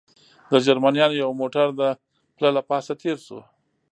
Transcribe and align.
د 0.51 0.53
جرمنیانو 0.65 1.15
یو 1.23 1.29
موټر 1.39 1.67
د 1.79 1.81
پله 2.35 2.49
له 2.55 2.61
پاسه 2.69 2.93
تېر 3.01 3.17
شو. 3.25 3.39